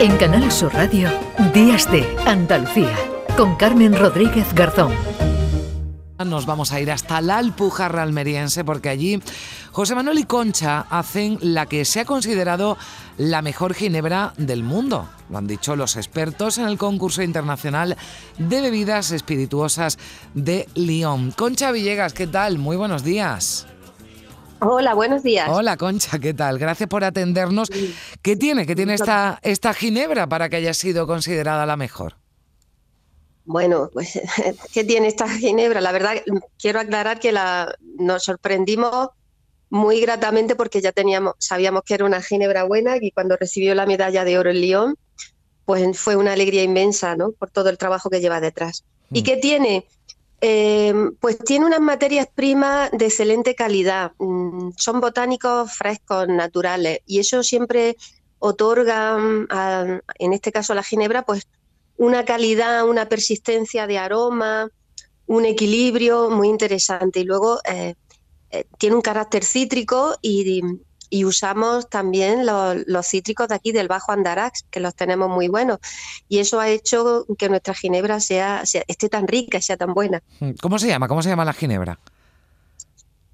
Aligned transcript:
En 0.00 0.16
Canal 0.16 0.52
Sur 0.52 0.72
Radio, 0.74 1.10
Días 1.52 1.90
de 1.90 2.06
Andalucía, 2.24 2.96
con 3.36 3.56
Carmen 3.56 3.98
Rodríguez 3.98 4.46
Garzón. 4.54 4.92
Nos 6.24 6.46
vamos 6.46 6.70
a 6.70 6.80
ir 6.80 6.92
hasta 6.92 7.20
la 7.20 7.38
Alpujarra 7.38 8.04
almeriense 8.04 8.64
porque 8.64 8.90
allí 8.90 9.20
José 9.72 9.96
Manuel 9.96 10.20
y 10.20 10.22
Concha 10.22 10.86
hacen 10.88 11.38
la 11.40 11.66
que 11.66 11.84
se 11.84 11.98
ha 11.98 12.04
considerado 12.04 12.78
la 13.16 13.42
mejor 13.42 13.74
ginebra 13.74 14.34
del 14.36 14.62
mundo. 14.62 15.08
Lo 15.30 15.38
han 15.38 15.48
dicho 15.48 15.74
los 15.74 15.96
expertos 15.96 16.58
en 16.58 16.68
el 16.68 16.78
concurso 16.78 17.22
internacional 17.22 17.96
de 18.38 18.60
bebidas 18.60 19.10
espirituosas 19.10 19.98
de 20.32 20.68
Lyon. 20.76 21.32
Concha 21.32 21.72
Villegas, 21.72 22.12
¿qué 22.12 22.28
tal? 22.28 22.58
Muy 22.58 22.76
buenos 22.76 23.02
días. 23.02 23.66
Hola, 24.60 24.94
buenos 24.94 25.22
días. 25.22 25.48
Hola, 25.50 25.76
Concha, 25.76 26.18
¿qué 26.18 26.34
tal? 26.34 26.58
Gracias 26.58 26.88
por 26.88 27.04
atendernos. 27.04 27.70
¿Qué 28.22 28.36
tiene? 28.36 28.66
¿Qué 28.66 28.74
tiene 28.74 28.94
esta, 28.94 29.38
esta 29.42 29.72
ginebra 29.72 30.28
para 30.28 30.48
que 30.48 30.56
haya 30.56 30.74
sido 30.74 31.06
considerada 31.06 31.64
la 31.64 31.76
mejor? 31.76 32.16
Bueno, 33.44 33.88
pues, 33.92 34.20
¿qué 34.72 34.84
tiene 34.84 35.08
esta 35.08 35.28
ginebra? 35.28 35.80
La 35.80 35.92
verdad, 35.92 36.16
quiero 36.58 36.80
aclarar 36.80 37.20
que 37.20 37.32
la, 37.32 37.74
nos 37.98 38.24
sorprendimos 38.24 39.10
muy 39.70 40.00
gratamente 40.00 40.56
porque 40.56 40.80
ya 40.80 40.92
teníamos, 40.92 41.34
sabíamos 41.38 41.82
que 41.82 41.94
era 41.94 42.04
una 42.04 42.22
ginebra 42.22 42.64
buena 42.64 42.96
y 43.00 43.10
cuando 43.10 43.36
recibió 43.36 43.74
la 43.74 43.86
medalla 43.86 44.24
de 44.24 44.38
oro 44.38 44.50
en 44.50 44.60
Lyon, 44.60 44.96
pues 45.64 45.98
fue 45.98 46.16
una 46.16 46.32
alegría 46.32 46.62
inmensa, 46.62 47.14
¿no? 47.14 47.32
Por 47.32 47.50
todo 47.50 47.68
el 47.68 47.78
trabajo 47.78 48.10
que 48.10 48.20
lleva 48.20 48.40
detrás. 48.40 48.84
¿Y 49.12 49.20
mm. 49.20 49.24
qué 49.24 49.36
tiene? 49.36 49.86
Eh, 50.40 50.94
pues 51.20 51.38
tiene 51.38 51.66
unas 51.66 51.80
materias 51.80 52.28
primas 52.32 52.90
de 52.92 53.06
excelente 53.06 53.54
calidad. 53.54 54.12
Mm, 54.18 54.70
son 54.76 55.00
botánicos 55.00 55.72
frescos, 55.72 56.28
naturales, 56.28 57.00
y 57.06 57.18
eso 57.18 57.42
siempre 57.42 57.96
otorga, 58.38 59.18
en 60.18 60.32
este 60.32 60.52
caso 60.52 60.72
a 60.72 60.76
la 60.76 60.82
ginebra, 60.82 61.22
pues 61.22 61.48
una 61.96 62.24
calidad, 62.24 62.88
una 62.88 63.08
persistencia 63.08 63.86
de 63.86 63.98
aroma, 63.98 64.68
un 65.26 65.44
equilibrio 65.44 66.30
muy 66.30 66.48
interesante. 66.48 67.20
Y 67.20 67.24
luego 67.24 67.60
eh, 67.68 67.94
eh, 68.50 68.64
tiene 68.78 68.96
un 68.96 69.02
carácter 69.02 69.44
cítrico 69.44 70.16
y, 70.22 70.62
usamos 71.10 71.88
también 71.88 72.46
los, 72.46 73.06
cítricos 73.06 73.48
de 73.48 73.54
aquí 73.54 73.72
del 73.72 73.88
Bajo 73.88 74.12
Andarax, 74.12 74.64
que 74.70 74.80
los 74.80 74.94
tenemos 74.94 75.28
muy 75.28 75.48
buenos. 75.48 75.78
Y 76.28 76.38
eso 76.38 76.60
ha 76.60 76.68
hecho 76.68 77.26
que 77.38 77.48
nuestra 77.48 77.74
ginebra 77.74 78.20
sea, 78.20 78.62
esté 78.86 79.08
tan 79.08 79.26
rica 79.26 79.58
y 79.58 79.62
sea 79.62 79.76
tan 79.76 79.94
buena. 79.94 80.22
Hmm, 80.40 80.52
¿Cómo 80.60 80.78
se 80.78 80.88
llama? 80.88 81.08
¿Cómo 81.08 81.22
se 81.22 81.28
llama 81.28 81.44
la 81.44 81.52
ginebra? 81.52 81.98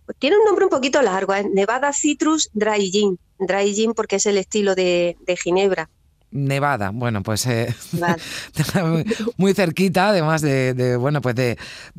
Pues 0.06 0.19
tiene 0.19 0.39
un 0.39 0.45
nombre 0.45 0.67
un 0.67 0.70
poquito 0.70 1.00
largo, 1.02 1.34
es 1.34 1.47
Nevada 1.50 1.92
Citrus 1.92 2.50
Dry 2.52 2.91
Gin. 2.91 3.19
Dry 3.39 3.75
Gin 3.75 3.95
porque 3.95 4.17
es 4.17 4.27
el 4.27 4.39
estilo 4.39 4.75
de 4.75 5.17
ginebra. 5.42 5.89
Nevada, 6.35 6.91
bueno, 6.93 7.23
pues 7.23 7.47
eh, 7.47 7.73
muy 9.37 9.55
cerquita, 9.55 10.09
además 10.09 10.43
de, 10.43 10.97
bueno, 10.99 11.21
pues 11.21 11.37
de, 11.37 11.57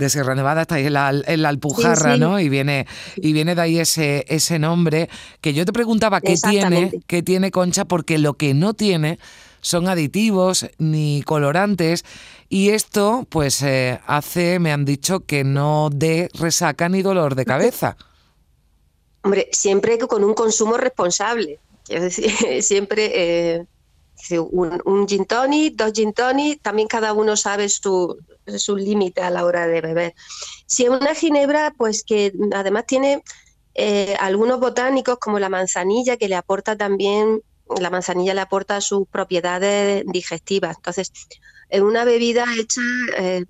Sierra 0.09 0.35
Nevada, 0.35 0.63
está 0.63 0.75
ahí 0.75 0.87
en 0.87 0.93
la, 0.93 1.07
Alpujarra, 1.49 2.17
¿no? 2.17 2.37
Y 2.39 2.49
viene, 2.49 2.85
y 3.15 3.31
viene 3.31 3.55
de 3.55 3.61
ahí 3.61 3.79
ese, 3.79 4.25
ese 4.27 4.59
nombre 4.59 5.09
que 5.39 5.53
yo 5.53 5.63
te 5.63 5.71
preguntaba 5.71 6.19
qué 6.19 6.35
tiene, 6.35 6.91
qué 7.07 7.23
tiene 7.23 7.49
Concha, 7.49 7.85
porque 7.85 8.17
lo 8.17 8.33
que 8.33 8.53
no 8.53 8.73
tiene 8.73 9.19
son 9.61 9.87
aditivos 9.87 10.67
ni 10.79 11.23
colorantes 11.23 12.03
y 12.49 12.71
esto 12.71 13.25
pues 13.29 13.61
eh, 13.63 14.01
hace, 14.05 14.59
me 14.59 14.73
han 14.73 14.83
dicho, 14.83 15.21
que 15.21 15.45
no 15.45 15.89
dé 15.93 16.29
resaca 16.33 16.89
ni 16.89 17.01
dolor 17.01 17.35
de 17.35 17.45
cabeza. 17.45 17.95
Hombre, 19.23 19.47
siempre 19.53 19.97
con 19.97 20.25
un 20.25 20.33
consumo 20.33 20.75
responsable. 20.75 21.59
Es 21.87 22.01
decir, 22.01 22.31
siempre 22.61 23.11
eh, 23.13 23.65
un, 24.39 24.81
un 24.85 25.07
gin 25.07 25.25
tonic, 25.25 25.75
dos 25.75 25.93
gin 25.93 26.13
tonic, 26.13 26.61
también 26.61 26.87
cada 26.87 27.13
uno 27.13 27.35
sabe 27.35 27.69
su, 27.69 28.17
su 28.57 28.75
límite 28.75 29.21
a 29.21 29.29
la 29.29 29.45
hora 29.45 29.67
de 29.67 29.81
beber. 29.81 30.15
Si 30.65 30.83
es 30.83 30.89
una 30.89 31.13
ginebra, 31.13 31.73
pues 31.77 32.03
que 32.03 32.33
además 32.53 32.85
tiene 32.87 33.23
eh, 33.75 34.15
algunos 34.19 34.59
botánicos 34.59 35.17
como 35.19 35.39
la 35.39 35.49
manzanilla 35.49 36.17
que 36.17 36.29
le 36.29 36.35
aporta 36.35 36.75
también, 36.75 37.41
la 37.79 37.89
manzanilla 37.89 38.33
le 38.33 38.41
aporta 38.41 38.81
sus 38.81 39.07
propiedades 39.07 40.03
digestivas. 40.07 40.77
Entonces, 40.77 41.11
es 41.69 41.81
una 41.81 42.05
bebida 42.05 42.45
hecha, 42.57 42.81
eh, 43.17 43.45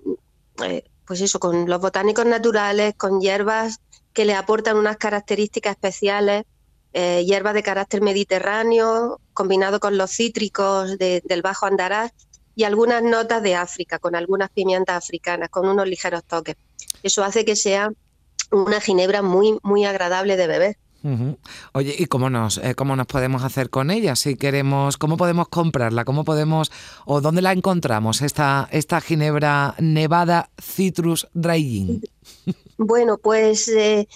eh, 0.64 0.84
pues 1.06 1.20
eso, 1.20 1.38
con 1.38 1.68
los 1.68 1.80
botánicos 1.80 2.26
naturales, 2.26 2.94
con 2.96 3.20
hierbas 3.20 3.80
que 4.12 4.24
le 4.24 4.34
aportan 4.34 4.76
unas 4.76 4.96
características 4.96 5.72
especiales 5.72 6.44
hierbas 6.94 7.52
de 7.52 7.62
carácter 7.62 8.00
mediterráneo, 8.00 9.20
combinado 9.36 9.78
con 9.78 9.96
los 9.96 10.10
cítricos 10.10 10.98
del 10.98 11.42
Bajo 11.42 11.66
Andarás 11.66 12.12
y 12.56 12.64
algunas 12.64 13.02
notas 13.04 13.42
de 13.42 13.54
África, 13.54 14.00
con 14.00 14.16
algunas 14.16 14.50
pimientas 14.50 14.96
africanas, 14.96 15.50
con 15.50 15.68
unos 15.68 15.86
ligeros 15.86 16.24
toques. 16.24 16.56
Eso 17.04 17.22
hace 17.22 17.44
que 17.44 17.54
sea 17.54 17.92
una 18.50 18.80
ginebra 18.80 19.22
muy, 19.22 19.58
muy 19.62 19.84
agradable 19.84 20.36
de 20.36 20.46
beber. 20.48 20.78
Oye, 21.72 21.94
¿y 21.96 22.06
cómo 22.06 22.30
nos, 22.30 22.58
eh, 22.58 22.74
cómo 22.74 22.96
nos 22.96 23.06
podemos 23.06 23.44
hacer 23.44 23.70
con 23.70 23.92
ella? 23.92 24.16
Si 24.16 24.34
queremos, 24.34 24.96
¿cómo 24.96 25.16
podemos 25.16 25.46
comprarla? 25.48 26.04
¿Cómo 26.04 26.24
podemos, 26.24 26.72
o 27.04 27.20
dónde 27.20 27.42
la 27.42 27.52
encontramos, 27.52 28.22
esta, 28.22 28.68
esta 28.72 29.00
ginebra 29.00 29.76
Nevada 29.78 30.50
Citrus 30.60 31.28
Dry 31.32 31.62
Gin? 31.62 32.02
Bueno, 32.76 33.18
pues 33.18 33.68
eh, 33.68 34.08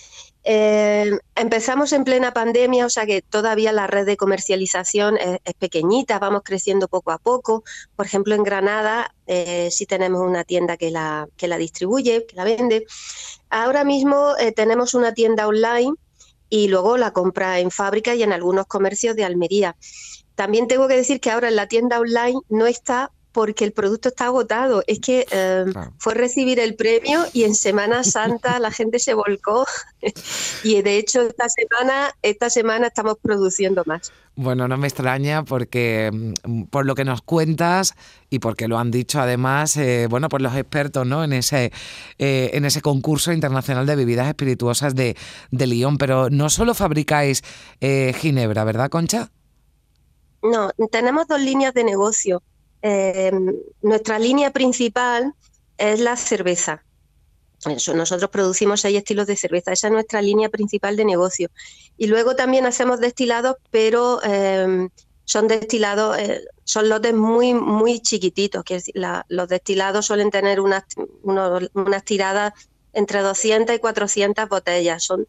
eh, 0.42 1.18
empezamos 1.34 1.92
en 1.92 2.04
plena 2.04 2.32
pandemia, 2.32 2.86
o 2.86 2.90
sea 2.90 3.04
que 3.04 3.20
todavía 3.20 3.72
la 3.72 3.86
red 3.86 4.06
de 4.06 4.16
comercialización 4.16 5.18
es, 5.18 5.54
pequeñita, 5.58 6.18
vamos 6.18 6.42
creciendo 6.44 6.88
poco 6.88 7.12
a 7.12 7.18
poco. 7.18 7.62
Por 7.96 8.06
ejemplo, 8.06 8.34
en 8.34 8.42
Granada 8.42 9.14
eh, 9.26 9.68
sí 9.70 9.86
tenemos 9.86 10.22
una 10.22 10.44
tienda 10.44 10.76
que 10.76 10.90
la, 10.90 11.28
que 11.36 11.48
la 11.48 11.58
distribuye, 11.58 12.26
que 12.26 12.36
la 12.36 12.44
vende. 12.44 12.86
Ahora 13.50 13.84
mismo 13.84 14.34
eh, 14.38 14.52
tenemos 14.52 14.94
una 14.94 15.12
tienda 15.12 15.46
online 15.46 15.92
y 16.48 16.68
luego 16.68 16.96
la 16.96 17.12
compra 17.12 17.58
en 17.60 17.70
fábrica 17.70 18.14
y 18.14 18.22
en 18.22 18.32
algunos 18.32 18.66
comercios 18.66 19.16
de 19.16 19.24
Almería. 19.24 19.76
También 20.34 20.68
tengo 20.68 20.88
que 20.88 20.96
decir 20.96 21.20
que 21.20 21.30
ahora 21.30 21.48
en 21.48 21.56
la 21.56 21.68
tienda 21.68 22.00
online 22.00 22.40
no 22.48 22.66
está 22.66 23.12
porque 23.32 23.64
el 23.64 23.72
producto 23.72 24.08
está 24.08 24.26
agotado. 24.26 24.82
Es 24.86 25.00
que 25.00 25.26
eh, 25.30 25.64
fue 25.98 26.14
recibir 26.14 26.58
el 26.58 26.74
premio 26.74 27.24
y 27.32 27.44
en 27.44 27.54
Semana 27.54 28.04
Santa 28.04 28.58
la 28.58 28.70
gente 28.70 28.98
se 28.98 29.14
volcó 29.14 29.66
y 30.64 30.82
de 30.82 30.96
hecho 30.96 31.22
esta 31.22 31.48
semana, 31.48 32.14
esta 32.22 32.50
semana 32.50 32.88
estamos 32.88 33.16
produciendo 33.20 33.82
más. 33.86 34.12
Bueno, 34.36 34.68
no 34.68 34.78
me 34.78 34.86
extraña 34.86 35.44
porque 35.44 36.10
mm, 36.12 36.64
por 36.64 36.86
lo 36.86 36.94
que 36.94 37.04
nos 37.04 37.22
cuentas 37.22 37.94
y 38.30 38.38
porque 38.38 38.68
lo 38.68 38.78
han 38.78 38.90
dicho 38.90 39.20
además, 39.20 39.76
eh, 39.76 40.06
bueno, 40.08 40.28
pues 40.28 40.42
los 40.42 40.54
expertos, 40.54 41.06
¿no? 41.06 41.24
En 41.24 41.32
ese, 41.32 41.72
eh, 42.18 42.50
en 42.54 42.64
ese 42.64 42.80
concurso 42.80 43.32
internacional 43.32 43.86
de 43.86 43.96
bebidas 43.96 44.28
espirituosas 44.28 44.94
de, 44.94 45.16
de 45.50 45.66
Lyon. 45.66 45.98
Pero 45.98 46.30
no 46.30 46.48
solo 46.48 46.74
fabricáis 46.74 47.42
ginebra, 47.80 48.64
¿verdad, 48.64 48.88
Concha? 48.88 49.30
No, 50.42 50.70
tenemos 50.90 51.26
dos 51.26 51.40
líneas 51.40 51.74
de 51.74 51.84
negocio. 51.84 52.42
Eh, 52.82 53.32
nuestra 53.82 54.18
línea 54.18 54.50
principal 54.52 55.34
es 55.76 56.00
la 56.00 56.16
cerveza. 56.16 56.84
nosotros 57.66 58.30
producimos 58.30 58.80
seis 58.80 58.96
estilos 58.96 59.26
de 59.26 59.36
cerveza, 59.36 59.72
esa 59.72 59.88
es 59.88 59.92
nuestra 59.92 60.22
línea 60.22 60.48
principal 60.48 60.96
de 60.96 61.04
negocio. 61.04 61.50
Y 61.96 62.06
luego 62.06 62.34
también 62.36 62.66
hacemos 62.66 63.00
destilados, 63.00 63.56
pero 63.70 64.20
eh, 64.24 64.88
son 65.24 65.46
destilados, 65.46 66.18
eh, 66.18 66.42
son 66.64 66.88
lotes 66.88 67.14
muy, 67.14 67.54
muy 67.54 68.00
chiquititos, 68.00 68.64
los 69.28 69.48
destilados 69.48 70.06
suelen 70.06 70.30
tener 70.30 70.60
unas, 70.60 70.84
unas 71.22 72.04
tiradas 72.04 72.52
entre 72.92 73.20
200 73.20 73.76
y 73.76 73.78
400 73.78 74.48
botellas. 74.48 75.04
Son 75.04 75.26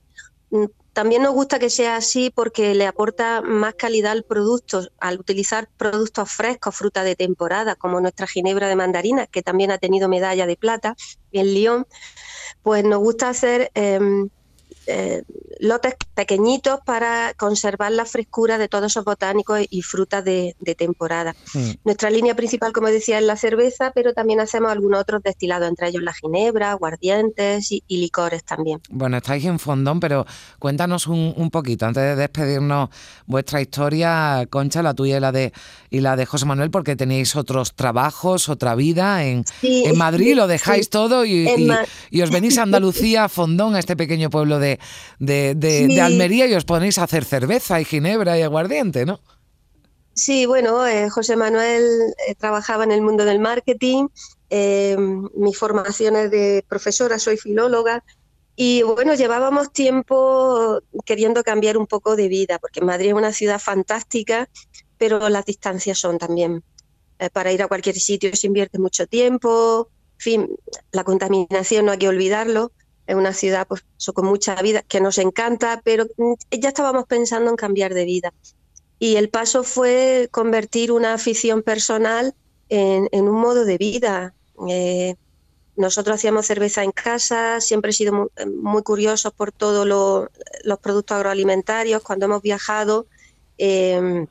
también 0.93 1.23
nos 1.23 1.33
gusta 1.33 1.59
que 1.59 1.69
sea 1.69 1.95
así 1.95 2.31
porque 2.33 2.75
le 2.75 2.85
aporta 2.85 3.41
más 3.41 3.75
calidad 3.75 4.11
al 4.11 4.23
producto 4.23 4.81
al 4.99 5.19
utilizar 5.19 5.69
productos 5.77 6.29
frescos, 6.31 6.75
fruta 6.75 7.03
de 7.03 7.15
temporada, 7.15 7.75
como 7.75 8.01
nuestra 8.01 8.27
ginebra 8.27 8.67
de 8.67 8.75
mandarina, 8.75 9.27
que 9.27 9.41
también 9.41 9.71
ha 9.71 9.77
tenido 9.77 10.09
medalla 10.09 10.45
de 10.45 10.57
plata 10.57 10.95
en 11.31 11.53
Lyon. 11.53 11.87
Pues 12.61 12.83
nos 12.83 12.99
gusta 12.99 13.29
hacer 13.29 13.71
em, 13.73 14.29
eh, 14.87 15.23
lotes 15.59 15.93
pequeñitos 16.15 16.79
para 16.83 17.35
conservar 17.35 17.91
la 17.91 18.05
frescura 18.05 18.57
de 18.57 18.67
todos 18.67 18.87
esos 18.87 19.05
botánicos 19.05 19.59
y 19.69 19.83
frutas 19.83 20.25
de, 20.25 20.55
temporada. 20.75 21.35
Hmm. 21.53 21.71
Nuestra 21.83 22.09
línea 22.09 22.33
principal, 22.35 22.71
como 22.71 22.87
decía, 22.87 23.19
es 23.19 23.25
la 23.25 23.35
cerveza, 23.35 23.91
pero 23.93 24.13
también 24.13 24.39
hacemos 24.39 24.71
algunos 24.71 25.01
otros 25.01 25.21
destilados, 25.21 25.69
entre 25.69 25.89
ellos 25.89 26.01
la 26.01 26.13
ginebra, 26.13 26.71
aguardientes 26.71 27.71
y, 27.71 27.83
licores 27.89 28.43
también. 28.43 28.81
Bueno, 28.89 29.17
estáis 29.17 29.45
en 29.45 29.59
Fondón, 29.59 29.99
pero 29.99 30.25
cuéntanos 30.57 31.05
un, 31.05 31.49
poquito, 31.51 31.85
antes 31.85 32.01
de 32.01 32.15
despedirnos, 32.15 32.89
vuestra 33.27 33.61
historia, 33.61 34.47
Concha, 34.49 34.81
la 34.81 34.95
tuya 34.95 35.17
y 35.17 35.19
la 35.19 35.31
de, 35.31 35.53
y 35.91 35.99
la 35.99 36.15
de 36.15 36.25
José 36.25 36.45
Manuel, 36.45 36.71
porque 36.71 36.95
tenéis 36.95 37.35
otros 37.35 37.75
trabajos, 37.75 38.49
otra 38.49 38.73
vida 38.73 39.23
en, 39.25 39.45
en 39.61 39.97
Madrid, 39.97 40.35
lo 40.35 40.47
dejáis 40.47 40.89
todo 40.89 41.25
y, 41.25 41.47
y, 42.09 42.21
os 42.21 42.31
venís 42.31 42.57
a 42.57 42.63
Andalucía, 42.71 43.25
a 43.25 43.29
Fondón, 43.29 43.75
a 43.75 43.79
este 43.79 43.95
pequeño 43.95 44.31
pueblo 44.31 44.57
de, 44.57 44.79
de, 45.19 45.99
Almería 46.01 46.47
y 46.47 46.53
os 46.53 46.65
ponéis 46.65 46.97
a 46.97 47.03
hacer 47.03 47.25
cerveza 47.25 47.79
y 47.79 47.85
ginebra 47.85 48.37
y 48.37 48.41
aguardiente, 48.41 49.05
¿no? 49.05 49.19
Sí, 50.13 50.45
bueno, 50.45 50.85
eh, 50.85 51.09
José 51.09 51.35
Manuel 51.35 51.83
eh, 52.27 52.35
trabajaba 52.35 52.83
en 52.83 52.91
el 52.91 53.01
mundo 53.01 53.23
del 53.23 53.39
marketing, 53.39 54.07
eh, 54.49 54.97
mi 54.97 55.53
formación 55.53 56.15
es 56.17 56.31
de 56.31 56.65
profesora, 56.67 57.17
soy 57.17 57.37
filóloga, 57.37 58.03
y 58.55 58.83
bueno, 58.83 59.15
llevábamos 59.15 59.71
tiempo 59.71 60.81
queriendo 61.05 61.43
cambiar 61.43 61.77
un 61.77 61.87
poco 61.87 62.17
de 62.17 62.27
vida, 62.27 62.59
porque 62.59 62.81
Madrid 62.81 63.09
es 63.09 63.13
una 63.13 63.31
ciudad 63.31 63.59
fantástica, 63.59 64.49
pero 64.97 65.29
las 65.29 65.45
distancias 65.45 65.97
son 65.97 66.17
también. 66.17 66.63
para 67.33 67.51
ir 67.51 67.61
a 67.61 67.67
cualquier 67.67 67.95
sitio 67.95 68.35
se 68.35 68.47
invierte 68.47 68.79
mucho 68.79 69.07
tiempo, 69.07 69.89
en 70.21 70.23
fin, 70.23 70.55
la 70.91 71.03
contaminación 71.03 71.85
no 71.85 71.91
hay 71.93 71.97
que 71.97 72.07
olvidarlo. 72.07 72.71
Es 73.11 73.17
una 73.17 73.33
ciudad 73.33 73.67
pues, 73.67 73.83
con 74.13 74.25
mucha 74.25 74.55
vida 74.61 74.83
que 74.83 75.01
nos 75.01 75.17
encanta, 75.17 75.81
pero 75.83 76.05
mm, 76.15 76.33
ya 76.49 76.69
estábamos 76.69 77.07
pensando 77.07 77.49
en 77.49 77.57
cambiar 77.57 77.93
de 77.93 78.05
vida. 78.05 78.33
Y 78.99 79.17
el 79.17 79.27
paso 79.27 79.65
fue 79.65 80.29
convertir 80.31 80.93
una 80.93 81.15
afición 81.15 81.61
personal 81.61 82.33
en, 82.69 83.09
un 83.11 83.41
modo 83.41 83.65
de 83.65 83.77
vida. 83.77 84.33
Eh, 84.69 85.15
nosotros 85.75 86.15
hacíamos 86.15 86.45
cerveza 86.45 86.85
en 86.85 86.93
casa, 86.93 87.59
siempre 87.59 87.91
he 87.91 87.93
sido 87.93 88.31
muy, 88.47 88.81
curiosos 88.81 89.33
por 89.33 89.51
todos 89.51 89.85
los 89.85 90.79
productos 90.79 91.17
agroalimentarios. 91.17 92.03
Cuando 92.03 92.27
hemos 92.27 92.41
viajado, 92.41 93.07
em, 93.57 94.25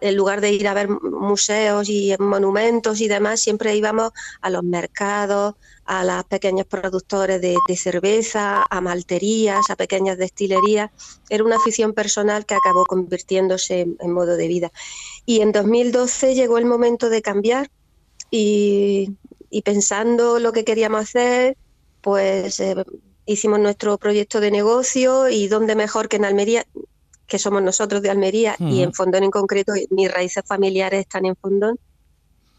en 0.00 0.16
lugar 0.16 0.40
de 0.40 0.52
ir 0.52 0.66
a 0.68 0.74
ver 0.74 0.88
museos 0.88 1.88
y 1.88 2.14
monumentos 2.18 3.00
y 3.00 3.08
demás, 3.08 3.40
siempre 3.40 3.76
íbamos 3.76 4.12
a 4.40 4.50
los 4.50 4.62
mercados, 4.62 5.54
a 5.84 6.04
los 6.04 6.24
pequeños 6.24 6.66
productores 6.66 7.40
de, 7.40 7.56
cerveza, 7.76 8.64
a 8.68 8.80
malterías, 8.80 9.70
a 9.70 9.76
pequeñas 9.76 10.18
destilerías. 10.18 10.90
Era 11.28 11.44
una 11.44 11.56
afición 11.56 11.94
personal 11.94 12.46
que 12.46 12.54
acabó 12.54 12.84
convirtiéndose 12.84 13.80
en, 13.98 14.12
modo 14.12 14.36
de 14.36 14.48
vida. 14.48 14.70
Y 15.26 15.40
en 15.40 15.52
2012 15.52 16.34
llegó 16.34 16.58
el 16.58 16.64
momento 16.64 17.10
de 17.10 17.22
cambiar 17.22 17.70
y, 18.30 19.16
pensando 19.64 20.38
lo 20.38 20.52
que 20.52 20.64
queríamos 20.64 21.02
hacer, 21.02 21.56
pues 22.00 22.60
eh, 22.60 22.76
hicimos 23.26 23.58
nuestro 23.58 23.98
proyecto 23.98 24.40
de 24.40 24.50
negocio 24.50 25.28
y 25.28 25.48
dónde 25.48 25.74
mejor 25.74 26.08
que 26.08 26.16
en 26.16 26.24
Almería 26.24 26.66
que 27.30 27.38
somos 27.38 27.62
nosotros 27.62 28.02
de 28.02 28.10
Almería 28.10 28.56
y 28.58 28.82
en 28.82 28.92
Fondón 28.92 29.22
en 29.22 29.30
concreto, 29.30 29.72
mis 29.90 30.12
raíces 30.12 30.42
familiares 30.46 31.00
están 31.00 31.24
en 31.24 31.36
Fondón. 31.36 31.78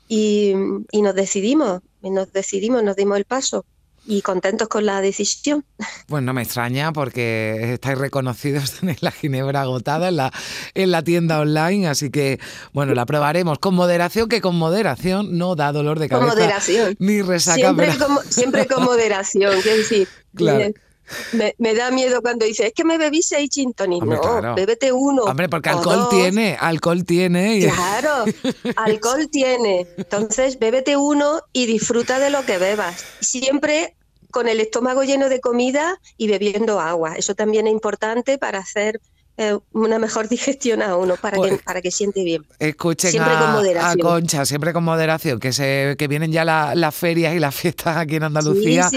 Y, 0.07 0.53
nos 0.93 1.13
decidimos, 1.13 1.81
nos 2.01 2.33
decidimos, 2.33 2.81
nos 2.81 2.95
dimos 2.95 3.17
el 3.17 3.25
paso 3.25 3.65
y 4.05 4.21
contentos 4.21 4.67
con 4.67 4.85
la 4.85 5.01
decisión. 5.01 5.63
Pues 6.07 6.23
no 6.23 6.33
me 6.33 6.41
extraña 6.41 6.91
porque 6.91 7.73
estáis 7.73 7.97
reconocidos, 7.97 8.71
tenéis 8.79 9.03
la 9.03 9.11
ginebra 9.11 9.61
agotada 9.61 10.09
en 10.09 10.17
la, 10.17 10.33
en 10.73 10.91
la 10.91 11.03
tienda 11.03 11.39
online, 11.39 11.87
así 11.87 12.09
que 12.09 12.39
bueno, 12.73 12.93
la 12.93 13.05
probaremos 13.05 13.59
con 13.59 13.75
moderación, 13.75 14.27
que 14.27 14.41
con 14.41 14.57
moderación 14.57 15.37
no 15.37 15.55
da 15.55 15.71
dolor 15.71 15.99
de 15.99 16.09
cabeza. 16.09 16.27
Con 16.27 16.37
moderación. 16.37 16.95
Ni 16.99 17.21
resaca. 17.21 17.55
Siempre, 17.55 17.97
con, 17.97 18.17
siempre 18.29 18.67
con 18.67 18.83
moderación, 18.91 19.53
quiero 19.61 19.77
decir. 19.77 20.07
Claro. 20.35 20.73
Me, 21.57 21.73
da 21.75 21.91
miedo 21.91 22.21
cuando 22.21 22.45
dice, 22.45 22.67
es 22.67 22.73
que 22.73 22.85
me 22.85 22.97
bebí 22.97 23.21
seis 23.21 23.49
gin 23.51 23.73
No, 23.77 24.55
bébete 24.55 24.91
uno. 24.91 25.23
Hombre, 25.23 25.49
porque 25.49 25.69
alcohol 25.69 26.07
tiene, 26.09 26.57
alcohol 26.59 27.03
tiene. 27.05 27.69
Claro, 27.73 28.25
alcohol 28.77 29.29
tiene. 29.29 29.87
Entonces, 29.97 30.57
bébete 30.57 30.97
uno 30.97 31.41
y 31.53 31.65
disfruta 31.65 32.19
de 32.19 32.29
lo 32.29 32.45
que 32.45 32.57
bebas. 32.57 33.03
Siempre 33.19 33.95
con 34.31 34.47
el 34.47 34.59
estómago 34.59 35.03
lleno 35.03 35.29
de 35.29 35.41
comida 35.41 35.99
y 36.17 36.27
bebiendo 36.27 36.79
agua. 36.79 37.15
Eso 37.15 37.35
también 37.35 37.67
es 37.67 37.73
importante 37.73 38.37
para 38.37 38.59
hacer 38.59 39.01
eh, 39.37 39.57
una 39.71 39.97
mejor 39.97 40.27
digestión 40.29 40.81
a 40.81 40.97
uno 40.97 41.15
para, 41.15 41.37
que, 41.37 41.47
pues, 41.47 41.61
para 41.61 41.81
que 41.81 41.89
siente 41.89 42.23
bien. 42.23 42.45
Escuchen 42.59 43.11
siempre 43.11 43.33
a, 43.33 43.39
con 43.39 43.51
moderación. 43.51 43.99
Concha, 43.99 44.45
siempre 44.45 44.73
con 44.73 44.83
moderación, 44.83 45.39
que 45.39 45.53
se 45.53 45.95
que 45.97 46.07
vienen 46.07 46.31
ya 46.31 46.43
las 46.43 46.95
ferias 46.95 47.33
y 47.33 47.39
las 47.39 47.55
fiestas 47.55 47.97
aquí 47.97 48.17
en 48.17 48.23
Andalucía 48.23 48.89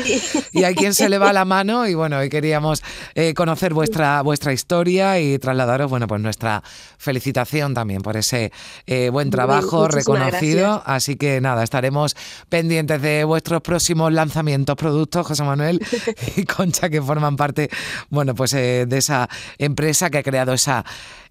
y 0.52 0.64
hay 0.64 0.74
quien 0.74 0.92
se 0.92 1.08
le 1.08 1.18
va 1.18 1.32
la 1.32 1.44
mano 1.44 1.86
y 1.86 1.94
bueno, 1.94 2.18
hoy 2.18 2.28
queríamos 2.28 2.82
eh, 3.14 3.32
conocer 3.34 3.74
vuestra, 3.74 4.22
vuestra 4.22 4.52
historia 4.52 5.20
y 5.20 5.38
trasladaros, 5.38 5.88
bueno, 5.88 6.06
pues 6.06 6.20
nuestra 6.20 6.62
felicitación 6.98 7.74
también 7.74 8.02
por 8.02 8.16
ese 8.16 8.52
eh, 8.86 9.10
buen 9.10 9.30
trabajo 9.30 9.88
reconocido. 9.88 10.82
Así 10.84 11.16
que 11.16 11.40
nada, 11.40 11.62
estaremos 11.62 12.16
pendientes 12.48 13.00
de 13.00 13.24
vuestros 13.24 13.62
próximos 13.62 14.12
lanzamientos, 14.12 14.76
productos, 14.76 15.26
José 15.26 15.44
Manuel 15.44 15.80
y 16.36 16.44
Concha, 16.44 16.90
que 16.90 17.00
forman 17.00 17.36
parte, 17.36 17.70
bueno, 18.10 18.34
pues 18.34 18.50
de 18.50 18.86
esa 18.90 19.28
empresa 19.58 20.10
que 20.10 20.23
creado 20.24 20.52
esa, 20.52 20.84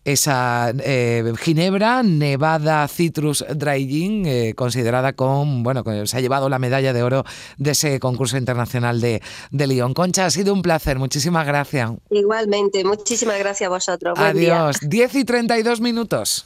esa 0.05 0.73
eh, 0.79 1.33
Ginebra 1.37 2.03
Nevada 2.03 2.87
Citrus 2.87 3.43
Dry 3.53 3.87
Gin, 3.87 4.25
eh, 4.25 4.53
considerada 4.55 5.13
con, 5.13 5.63
bueno, 5.63 5.83
se 6.05 6.17
ha 6.17 6.21
llevado 6.21 6.47
la 6.47 6.59
medalla 6.59 6.93
de 6.93 7.03
oro 7.03 7.25
de 7.57 7.71
ese 7.71 7.99
concurso 7.99 8.37
internacional 8.37 9.01
de, 9.01 9.21
de 9.51 9.67
Lyon. 9.67 9.93
Concha, 9.93 10.25
ha 10.25 10.29
sido 10.29 10.53
un 10.53 10.61
placer, 10.61 10.99
muchísimas 10.99 11.45
gracias. 11.45 11.91
Igualmente, 12.09 12.85
muchísimas 12.85 13.39
gracias 13.39 13.67
a 13.67 13.69
vosotros. 13.69 14.17
Adiós, 14.17 14.77
10 14.81 15.15
y 15.15 15.25
32 15.25 15.81
minutos. 15.81 16.45